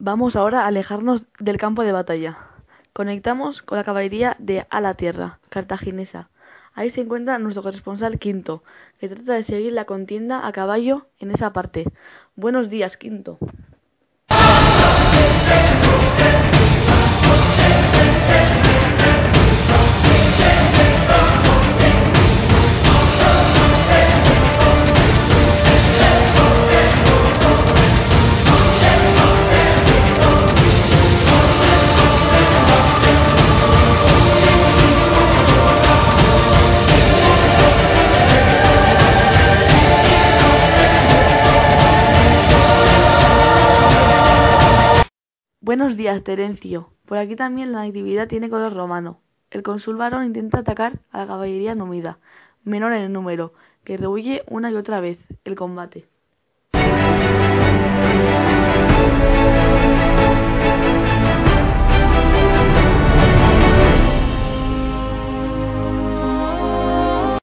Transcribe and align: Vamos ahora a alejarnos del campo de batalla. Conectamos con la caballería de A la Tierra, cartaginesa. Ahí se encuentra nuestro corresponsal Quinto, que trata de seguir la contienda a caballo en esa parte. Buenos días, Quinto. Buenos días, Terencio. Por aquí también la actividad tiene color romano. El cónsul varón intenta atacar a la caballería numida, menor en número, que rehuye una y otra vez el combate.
Vamos 0.00 0.36
ahora 0.36 0.62
a 0.62 0.68
alejarnos 0.68 1.24
del 1.40 1.56
campo 1.58 1.82
de 1.82 1.90
batalla. 1.90 2.38
Conectamos 2.92 3.62
con 3.62 3.78
la 3.78 3.82
caballería 3.82 4.36
de 4.38 4.64
A 4.70 4.80
la 4.80 4.94
Tierra, 4.94 5.40
cartaginesa. 5.48 6.28
Ahí 6.72 6.92
se 6.92 7.00
encuentra 7.00 7.40
nuestro 7.40 7.64
corresponsal 7.64 8.20
Quinto, 8.20 8.62
que 9.00 9.08
trata 9.08 9.34
de 9.34 9.42
seguir 9.42 9.72
la 9.72 9.86
contienda 9.86 10.46
a 10.46 10.52
caballo 10.52 11.08
en 11.18 11.32
esa 11.32 11.52
parte. 11.52 11.84
Buenos 12.36 12.70
días, 12.70 12.96
Quinto. 12.96 13.40
Buenos 45.68 45.98
días, 45.98 46.24
Terencio. 46.24 46.88
Por 47.04 47.18
aquí 47.18 47.36
también 47.36 47.72
la 47.72 47.82
actividad 47.82 48.26
tiene 48.26 48.48
color 48.48 48.72
romano. 48.72 49.20
El 49.50 49.62
cónsul 49.62 49.96
varón 49.96 50.24
intenta 50.24 50.60
atacar 50.60 51.00
a 51.10 51.18
la 51.18 51.26
caballería 51.26 51.74
numida, 51.74 52.20
menor 52.64 52.94
en 52.94 53.12
número, 53.12 53.52
que 53.84 53.98
rehuye 53.98 54.44
una 54.46 54.70
y 54.70 54.76
otra 54.76 55.02
vez 55.02 55.18
el 55.44 55.56
combate. 55.56 56.08